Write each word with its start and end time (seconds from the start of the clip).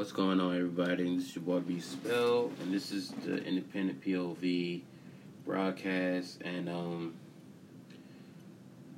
What's 0.00 0.12
going 0.12 0.40
on, 0.40 0.56
everybody? 0.56 1.14
This 1.14 1.28
is 1.28 1.36
your 1.36 1.44
boy 1.44 1.60
B 1.60 1.78
Spell, 1.78 2.50
and 2.62 2.72
this 2.72 2.90
is 2.90 3.10
the 3.22 3.36
Independent 3.44 4.02
POV 4.02 4.80
broadcast. 5.44 6.40
And 6.40 6.70
um, 6.70 7.14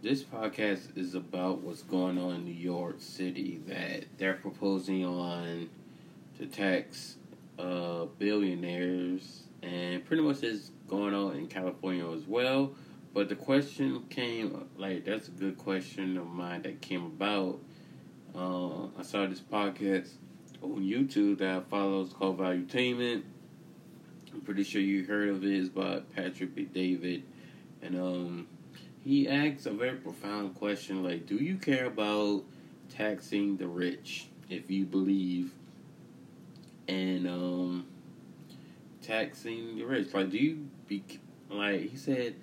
this 0.00 0.22
podcast 0.22 0.96
is 0.96 1.16
about 1.16 1.58
what's 1.58 1.82
going 1.82 2.18
on 2.18 2.36
in 2.36 2.44
New 2.44 2.54
York 2.54 3.00
City 3.00 3.60
that 3.66 4.04
they're 4.16 4.34
proposing 4.34 5.04
on 5.04 5.68
to 6.38 6.46
tax 6.46 7.16
uh, 7.58 8.04
billionaires, 8.20 9.42
and 9.60 10.04
pretty 10.04 10.22
much 10.22 10.44
is 10.44 10.70
going 10.86 11.14
on 11.14 11.34
in 11.34 11.48
California 11.48 12.08
as 12.12 12.28
well. 12.28 12.76
But 13.12 13.28
the 13.28 13.34
question 13.34 14.04
came 14.08 14.68
like 14.78 15.04
that's 15.04 15.26
a 15.26 15.32
good 15.32 15.58
question 15.58 16.16
of 16.16 16.28
mine 16.28 16.62
that 16.62 16.80
came 16.80 17.06
about. 17.06 17.58
Uh, 18.36 18.84
I 18.96 19.02
saw 19.02 19.26
this 19.26 19.40
podcast 19.40 20.10
on 20.62 20.82
YouTube 20.82 21.38
that 21.38 21.68
follows 21.68 22.12
called 22.12 22.38
Valuetainment. 22.38 23.22
I'm 24.32 24.40
pretty 24.40 24.64
sure 24.64 24.80
you 24.80 25.04
heard 25.04 25.28
of 25.28 25.44
it. 25.44 25.50
It's 25.50 25.68
by 25.68 26.00
Patrick 26.14 26.54
Bet-David. 26.54 27.24
And 27.82 28.00
um, 28.00 28.46
he 29.04 29.28
asks 29.28 29.66
a 29.66 29.72
very 29.72 29.96
profound 29.96 30.54
question 30.54 31.02
like, 31.02 31.26
do 31.26 31.36
you 31.36 31.56
care 31.56 31.86
about 31.86 32.44
taxing 32.88 33.56
the 33.56 33.66
rich 33.66 34.28
if 34.48 34.70
you 34.70 34.84
believe 34.84 35.52
in 36.86 37.26
um, 37.26 37.86
taxing 39.02 39.76
the 39.76 39.84
rich? 39.84 40.14
Like, 40.14 40.30
do 40.30 40.38
you 40.38 40.68
be 40.86 41.02
like, 41.50 41.90
he 41.90 41.96
said, 41.96 42.36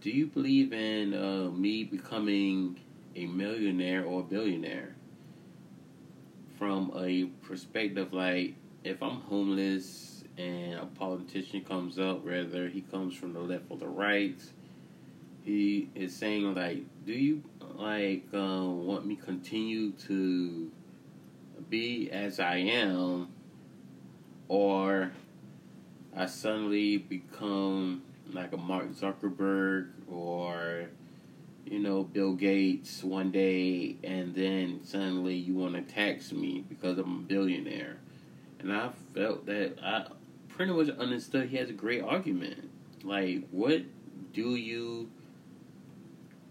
do 0.00 0.10
you 0.10 0.26
believe 0.26 0.72
in 0.72 1.14
uh, 1.14 1.50
me 1.50 1.84
becoming 1.84 2.80
a 3.14 3.26
millionaire 3.26 4.04
or 4.04 4.20
a 4.20 4.24
billionaire? 4.24 4.96
From 6.58 6.92
a 6.96 7.24
perspective 7.46 8.12
like 8.12 8.54
if 8.84 9.02
I'm 9.02 9.20
homeless 9.22 10.24
and 10.36 10.74
a 10.74 10.86
politician 10.86 11.62
comes 11.62 11.98
up, 11.98 12.24
whether 12.24 12.68
he 12.68 12.82
comes 12.82 13.14
from 13.16 13.32
the 13.32 13.40
left 13.40 13.64
or 13.68 13.78
the 13.78 13.88
right, 13.88 14.40
he 15.42 15.88
is 15.94 16.14
saying 16.14 16.54
like, 16.54 16.82
do 17.04 17.12
you 17.12 17.42
like 17.76 18.24
uh, 18.32 18.64
want 18.64 19.06
me 19.06 19.16
continue 19.16 19.92
to 19.92 20.70
be 21.68 22.10
as 22.10 22.40
I 22.40 22.56
am, 22.56 23.28
or 24.48 25.12
I 26.16 26.26
suddenly 26.26 26.98
become 26.98 28.02
like 28.32 28.52
a 28.52 28.56
Mark 28.56 28.90
Zuckerberg 28.90 29.88
or 30.10 30.88
you 31.66 31.78
know, 31.78 32.04
Bill 32.04 32.34
Gates 32.34 33.02
one 33.02 33.30
day 33.30 33.96
and 34.04 34.34
then 34.34 34.80
suddenly 34.84 35.34
you 35.34 35.54
want 35.54 35.74
to 35.74 35.82
tax 35.82 36.32
me 36.32 36.64
because 36.68 36.98
I'm 36.98 37.18
a 37.18 37.22
billionaire. 37.22 37.96
And 38.58 38.72
I 38.72 38.90
felt 39.14 39.46
that 39.46 39.78
I 39.82 40.06
pretty 40.48 40.72
much 40.72 40.88
understood 40.90 41.48
he 41.48 41.56
has 41.56 41.70
a 41.70 41.74
great 41.74 42.02
argument. 42.02 42.70
Like, 43.02 43.48
what 43.50 43.82
do 44.32 44.56
you 44.56 45.10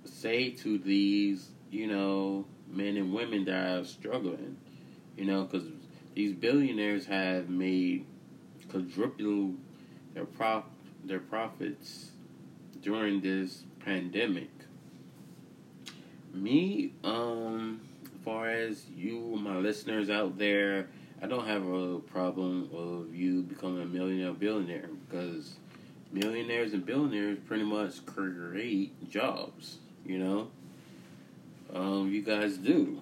say 0.05 0.51
to 0.51 0.77
these, 0.77 1.49
you 1.71 1.87
know, 1.87 2.45
men 2.69 2.97
and 2.97 3.13
women 3.13 3.45
that 3.45 3.79
are 3.79 3.85
struggling? 3.85 4.57
You 5.17 5.25
know, 5.25 5.43
because 5.43 5.67
these 6.15 6.33
billionaires 6.33 7.05
have 7.05 7.49
made 7.49 8.05
quadruple 8.69 9.53
their 10.13 10.25
prof 10.25 10.63
their 11.05 11.19
profits 11.19 12.11
during 12.81 13.21
this 13.21 13.63
pandemic 13.79 14.49
me, 16.33 16.91
um, 17.03 17.81
as 18.05 18.23
far 18.23 18.49
as 18.49 18.85
you, 18.95 19.19
my 19.19 19.57
listeners 19.57 20.09
out 20.09 20.37
there, 20.37 20.87
I 21.21 21.27
don't 21.27 21.45
have 21.45 21.67
a 21.67 21.99
problem 21.99 22.69
of 22.73 23.15
you 23.15 23.43
becoming 23.43 23.83
a 23.83 23.85
millionaire 23.85 24.33
billionaire 24.33 24.89
because 25.07 25.55
millionaires 26.11 26.73
and 26.73 26.85
billionaires 26.85 27.39
pretty 27.47 27.63
much 27.63 28.05
create 28.05 29.09
jobs, 29.09 29.77
you 30.05 30.19
know? 30.19 30.49
Um, 31.73 32.11
you 32.11 32.21
guys 32.21 32.57
do. 32.57 33.01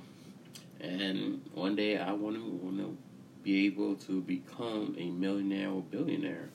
And 0.79 1.41
one 1.53 1.75
day 1.75 1.97
I 1.97 2.13
want 2.13 2.35
to 2.35 2.43
want 2.43 2.77
to 2.77 2.97
be 3.43 3.65
able 3.65 3.95
to 3.95 4.21
become 4.21 4.95
a 4.97 5.09
millionaire 5.09 5.69
or 5.69 5.81
billionaire. 5.81 6.49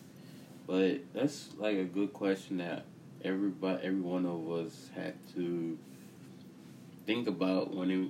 But 0.66 1.00
that's 1.14 1.50
like 1.58 1.76
a 1.76 1.84
good 1.84 2.12
question 2.12 2.58
that 2.58 2.84
everybody, 3.24 3.84
every 3.84 4.00
one 4.00 4.26
of 4.26 4.50
us 4.50 4.90
had 4.94 5.14
to 5.34 5.78
think 7.06 7.28
about 7.28 7.74
when 7.74 7.90
it 7.90 8.08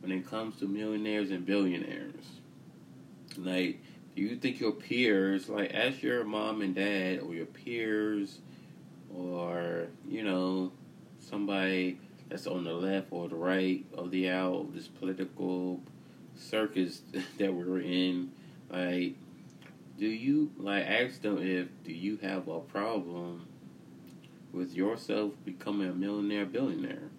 when 0.00 0.12
it 0.12 0.26
comes 0.26 0.58
to 0.58 0.66
millionaires 0.66 1.30
and 1.30 1.44
billionaires. 1.44 2.24
Like, 3.36 3.80
do 4.14 4.22
you 4.22 4.36
think 4.36 4.60
your 4.60 4.72
peers, 4.72 5.48
like, 5.48 5.72
ask 5.74 6.02
your 6.02 6.24
mom 6.24 6.62
and 6.62 6.74
dad 6.74 7.20
or 7.20 7.34
your 7.34 7.46
peers, 7.46 8.38
or 9.14 9.86
you 10.08 10.22
know, 10.22 10.72
somebody 11.20 11.98
that's 12.28 12.46
on 12.46 12.64
the 12.64 12.72
left 12.72 13.08
or 13.10 13.28
the 13.28 13.36
right 13.36 13.84
of 13.94 14.10
the 14.10 14.30
aisle, 14.30 14.64
this 14.74 14.88
political 14.88 15.80
circus 16.36 17.02
that 17.38 17.52
we're 17.52 17.80
in, 17.80 18.30
like, 18.70 19.14
do 19.98 20.06
you 20.06 20.52
like 20.58 20.86
ask 20.86 21.22
them 21.22 21.38
if 21.38 21.66
do 21.84 21.92
you 21.92 22.18
have 22.18 22.46
a 22.46 22.60
problem 22.60 23.46
with 24.52 24.72
yourself 24.72 25.32
becoming 25.44 25.88
a 25.88 25.92
millionaire 25.92 26.46
billionaire? 26.46 27.10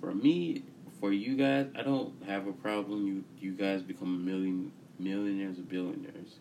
For 0.00 0.14
me, 0.14 0.62
for 1.00 1.12
you 1.12 1.36
guys, 1.36 1.66
I 1.76 1.82
don't 1.82 2.12
have 2.26 2.46
a 2.46 2.52
problem. 2.52 3.06
You 3.06 3.24
you 3.40 3.52
guys 3.52 3.82
become 3.82 4.24
million 4.24 4.72
millionaires 4.98 5.58
or 5.58 5.62
billionaires, 5.62 6.38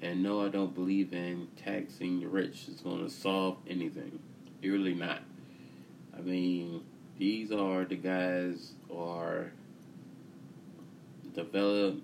and 0.00 0.22
no, 0.22 0.44
I 0.44 0.48
don't 0.48 0.74
believe 0.74 1.12
in 1.12 1.48
taxing 1.56 2.20
the 2.20 2.26
rich. 2.26 2.68
is 2.68 2.80
going 2.80 3.04
to 3.04 3.10
solve 3.10 3.58
anything. 3.68 4.18
You're 4.60 4.74
really 4.74 4.94
not. 4.94 5.22
I 6.16 6.20
mean, 6.20 6.82
these 7.18 7.52
are 7.52 7.84
the 7.84 7.96
guys 7.96 8.72
are 8.94 9.52
develop 11.34 11.96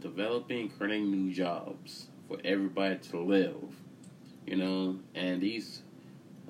developing, 0.00 0.68
creating 0.70 1.10
new 1.10 1.32
jobs 1.32 2.06
for 2.28 2.38
everybody 2.44 2.96
to 2.96 3.20
live. 3.20 3.56
You 4.46 4.56
know, 4.56 4.98
and 5.14 5.40
these 5.40 5.82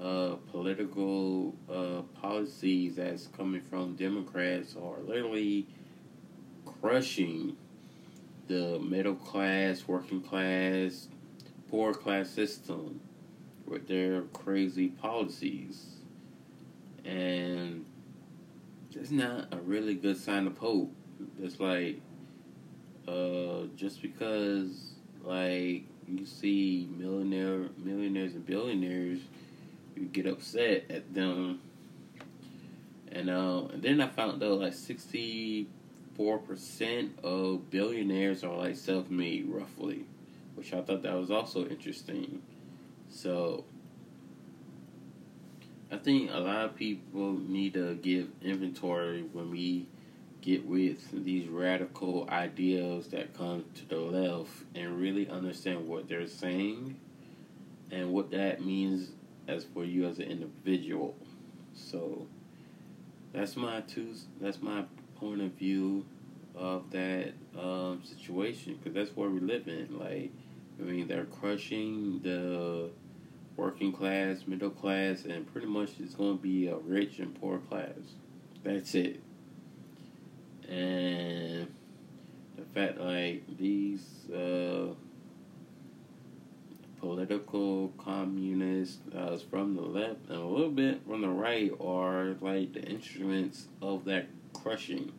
uh, 0.00 0.36
political 0.50 1.54
uh, 1.70 2.02
policies 2.20 2.96
that's 2.96 3.28
coming 3.28 3.62
from 3.62 3.96
Democrats 3.96 4.76
are 4.76 5.00
literally 5.02 5.66
crushing 6.80 7.56
the 8.48 8.78
middle 8.78 9.14
class, 9.14 9.88
working 9.88 10.20
class, 10.20 11.08
poor 11.70 11.94
class 11.94 12.30
system 12.30 13.00
with 13.66 13.88
their 13.88 14.22
crazy 14.22 14.88
policies. 14.88 15.96
And 17.04 17.84
it's 18.94 19.10
not 19.10 19.52
a 19.52 19.58
really 19.58 19.94
good 19.94 20.16
sign 20.16 20.46
of 20.46 20.58
hope. 20.58 20.92
It's 21.40 21.58
like, 21.58 22.00
uh, 23.08 23.62
just 23.76 24.02
because, 24.02 24.94
like, 25.24 25.84
you 26.08 26.24
see 26.24 26.88
millionaire, 26.96 27.68
millionaires 27.78 28.34
and 28.34 28.46
billionaires 28.46 29.20
you 29.96 30.06
get 30.06 30.26
upset 30.26 30.84
at 30.90 31.14
them. 31.14 31.60
And 33.10 33.30
uh, 33.30 33.68
and 33.72 33.82
then 33.82 34.00
I 34.00 34.08
found 34.08 34.42
out 34.42 34.60
like 34.60 34.74
sixty 34.74 35.68
four 36.16 36.38
percent 36.38 37.18
of 37.22 37.70
billionaires 37.70 38.44
are 38.44 38.56
like 38.56 38.76
self 38.76 39.10
made 39.10 39.46
roughly, 39.48 40.04
which 40.54 40.72
I 40.72 40.82
thought 40.82 41.02
that 41.02 41.14
was 41.14 41.30
also 41.30 41.66
interesting. 41.66 42.42
So 43.08 43.64
I 45.90 45.96
think 45.96 46.30
a 46.32 46.38
lot 46.38 46.64
of 46.64 46.76
people 46.76 47.32
need 47.32 47.74
to 47.74 47.94
give 47.94 48.28
inventory 48.42 49.22
when 49.32 49.50
we 49.50 49.86
get 50.40 50.66
with 50.66 51.24
these 51.24 51.48
radical 51.48 52.28
ideas 52.30 53.08
that 53.08 53.36
come 53.36 53.64
to 53.74 53.88
the 53.88 53.96
left 53.96 54.50
and 54.74 55.00
really 55.00 55.28
understand 55.28 55.86
what 55.88 56.08
they're 56.08 56.26
saying 56.26 56.96
and 57.90 58.12
what 58.12 58.30
that 58.30 58.64
means 58.64 59.10
as 59.48 59.64
for 59.64 59.84
you 59.84 60.06
as 60.06 60.18
an 60.18 60.24
individual. 60.24 61.14
So 61.74 62.26
that's 63.32 63.56
my 63.56 63.80
two. 63.82 64.14
That's 64.40 64.60
my 64.60 64.84
point 65.18 65.40
of 65.40 65.52
view 65.52 66.04
of 66.54 66.90
that 66.90 67.32
um, 67.58 68.02
situation 68.04 68.76
because 68.76 68.94
that's 68.94 69.16
where 69.16 69.28
we 69.28 69.40
live 69.40 69.68
in. 69.68 69.98
Like, 69.98 70.32
I 70.80 70.84
mean, 70.84 71.06
they're 71.06 71.24
crushing 71.24 72.20
the 72.22 72.90
working 73.56 73.92
class, 73.92 74.46
middle 74.46 74.70
class, 74.70 75.24
and 75.24 75.50
pretty 75.52 75.66
much 75.66 75.90
it's 75.98 76.14
going 76.14 76.36
to 76.36 76.42
be 76.42 76.68
a 76.68 76.76
rich 76.76 77.18
and 77.18 77.38
poor 77.40 77.58
class. 77.58 77.88
That's 78.64 78.94
it. 78.94 79.20
And 80.68 81.72
the 82.56 82.64
fact, 82.74 82.98
like 82.98 83.44
these. 83.58 84.28
Uh, 84.34 84.94
political 87.06 87.92
communists 87.98 88.98
uh, 89.16 89.38
from 89.48 89.76
the 89.76 89.80
left 89.80 90.28
and 90.28 90.38
a 90.38 90.44
little 90.44 90.70
bit 90.70 91.00
from 91.06 91.20
the 91.20 91.28
right 91.28 91.70
are 91.80 92.34
like 92.40 92.72
the 92.72 92.82
instruments 92.82 93.68
of 93.80 94.04
that 94.04 94.26
crushing. 94.52 95.12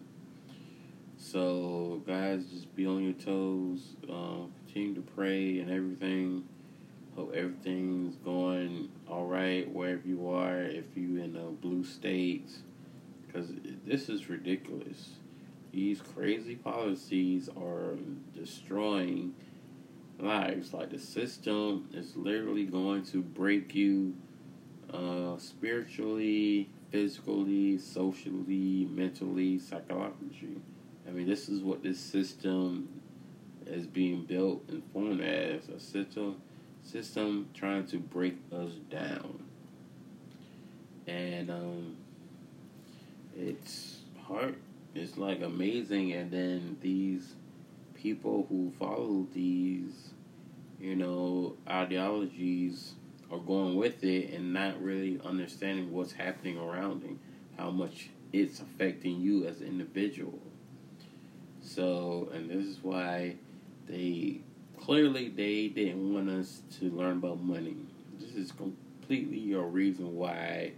So, 1.17 2.01
guys, 2.05 2.43
just 2.47 2.75
be 2.75 2.85
on 2.85 3.03
your 3.03 3.13
toes. 3.13 3.95
Um, 4.09 4.51
continue 4.65 4.95
to 4.95 5.01
pray 5.01 5.59
and 5.59 5.71
everything. 5.71 6.43
Hope 7.15 7.33
everything's 7.33 8.15
going 8.17 8.89
all 9.09 9.25
right 9.25 9.71
wherever 9.71 10.05
you 10.05 10.29
are. 10.29 10.59
If 10.59 10.85
you 10.95 11.23
in 11.23 11.33
the 11.33 11.39
blue 11.39 11.85
states, 11.85 12.59
because 13.25 13.49
this 13.85 14.09
is 14.09 14.29
ridiculous. 14.29 15.11
These 15.71 16.01
crazy 16.01 16.55
policies 16.55 17.49
are 17.57 17.95
destroying 18.33 19.35
lives. 20.19 20.73
Like 20.73 20.89
the 20.89 20.99
system 20.99 21.89
is 21.93 22.15
literally 22.15 22.65
going 22.65 23.03
to 23.07 23.21
break 23.21 23.75
you 23.75 24.15
uh, 24.93 25.37
spiritually, 25.37 26.69
physically, 26.91 27.77
socially, 27.77 28.87
mentally, 28.91 29.59
psychologically. 29.59 30.61
I 31.07 31.11
mean, 31.11 31.27
this 31.27 31.49
is 31.49 31.61
what 31.61 31.83
this 31.83 31.99
system 31.99 32.89
is 33.65 33.85
being 33.85 34.23
built 34.23 34.63
and 34.69 34.83
formed 34.93 35.21
as 35.21 35.67
a 35.69 35.79
system 35.79 36.41
system 36.83 37.49
trying 37.53 37.85
to 37.85 37.97
break 37.97 38.37
us 38.53 38.71
down. 38.89 39.43
And 41.05 41.49
um, 41.49 41.97
it's 43.35 43.99
hard. 44.23 44.55
It's 44.95 45.17
like 45.17 45.41
amazing, 45.41 46.13
and 46.13 46.31
then 46.31 46.77
these 46.81 47.35
people 47.97 48.45
who 48.49 48.71
follow 48.79 49.27
these, 49.33 50.11
you 50.79 50.95
know, 50.95 51.55
ideologies 51.67 52.93
are 53.31 53.39
going 53.39 53.75
with 53.75 54.03
it 54.03 54.33
and 54.33 54.53
not 54.53 54.81
really 54.81 55.19
understanding 55.25 55.91
what's 55.91 56.13
happening 56.13 56.57
around 56.57 57.01
them, 57.01 57.19
how 57.57 57.69
much 57.69 58.09
it's 58.31 58.59
affecting 58.59 59.19
you 59.19 59.45
as 59.45 59.61
an 59.61 59.67
individual. 59.67 60.39
So, 61.61 62.29
and 62.33 62.49
this 62.49 62.65
is 62.65 62.79
why 62.81 63.35
they 63.87 64.41
clearly 64.79 65.29
they 65.29 65.67
didn't 65.67 66.13
want 66.13 66.29
us 66.29 66.61
to 66.79 66.85
learn 66.91 67.17
about 67.17 67.41
money. 67.41 67.75
This 68.19 68.35
is 68.35 68.51
completely 68.51 69.53
a 69.53 69.61
reason 69.61 70.15
why 70.15 70.73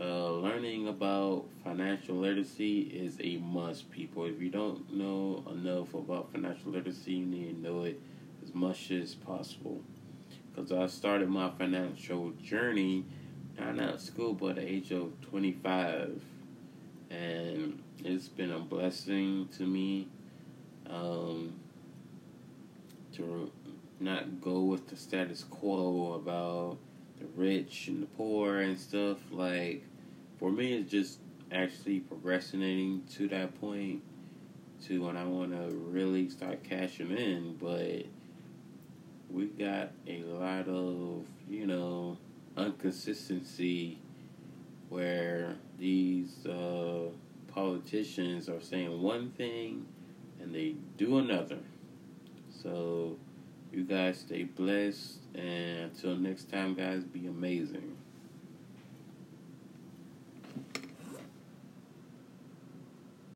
uh, 0.00 0.30
learning 0.30 0.88
about 0.88 1.46
financial 1.64 2.16
literacy 2.16 2.80
is 2.80 3.16
a 3.20 3.38
must, 3.38 3.90
people. 3.90 4.26
If 4.26 4.40
you 4.40 4.50
don't 4.50 4.92
know 4.92 5.42
enough 5.50 5.94
about 5.94 6.32
financial 6.32 6.72
literacy, 6.72 7.12
you 7.12 7.26
need 7.26 7.54
to 7.54 7.60
know 7.60 7.82
it 7.84 8.00
as 8.42 8.54
much 8.54 8.90
as 8.90 9.14
possible. 9.14 9.80
Because 10.54 10.72
I 10.72 10.86
started 10.86 11.28
my 11.28 11.50
financial 11.50 12.30
journey 12.42 13.04
not 13.58 13.78
at 13.78 14.00
school, 14.00 14.34
but 14.34 14.50
at 14.50 14.56
the 14.56 14.68
age 14.68 14.90
of 14.92 15.12
25. 15.22 16.22
And 17.10 17.82
it's 18.04 18.28
been 18.28 18.52
a 18.52 18.58
blessing 18.58 19.48
to 19.56 19.62
me 19.62 20.08
um, 20.90 21.54
to 23.14 23.50
not 23.98 24.40
go 24.40 24.60
with 24.60 24.88
the 24.88 24.96
status 24.96 25.44
quo 25.44 26.14
about 26.14 26.78
the 27.18 27.26
rich 27.36 27.88
and 27.88 28.02
the 28.02 28.06
poor 28.06 28.58
and 28.58 28.78
stuff. 28.78 29.18
Like, 29.30 29.84
for 30.38 30.50
me, 30.50 30.74
it's 30.74 30.90
just 30.90 31.18
actually 31.52 32.00
progressing 32.00 33.02
to 33.14 33.28
that 33.28 33.58
point 33.60 34.02
to 34.86 35.02
when 35.04 35.16
I 35.16 35.24
want 35.24 35.52
to 35.52 35.74
really 35.74 36.28
start 36.28 36.62
cashing 36.62 37.10
in. 37.10 37.56
But 37.60 38.06
we 39.30 39.46
got 39.46 39.90
a 40.06 40.22
lot 40.22 40.68
of, 40.68 41.24
you 41.48 41.66
know, 41.66 42.18
inconsistency 42.56 43.98
where 44.88 45.56
these 45.78 46.46
uh, 46.46 47.08
politicians 47.48 48.48
are 48.48 48.60
saying 48.60 49.02
one 49.02 49.30
thing 49.30 49.86
and 50.40 50.54
they 50.54 50.74
do 50.96 51.18
another. 51.18 51.58
So, 52.62 53.16
you 53.76 53.84
guys 53.84 54.18
stay 54.18 54.44
blessed, 54.44 55.18
and 55.34 55.92
until 55.92 56.16
next 56.16 56.50
time, 56.50 56.74
guys, 56.74 57.04
be 57.04 57.26
amazing. 57.26 57.96